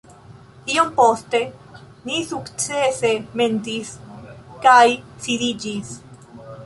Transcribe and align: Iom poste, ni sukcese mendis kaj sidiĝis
Iom 0.75 0.87
poste, 0.99 1.41
ni 2.09 2.17
sukcese 2.31 3.11
mendis 3.43 3.93
kaj 4.65 4.83
sidiĝis 5.27 5.97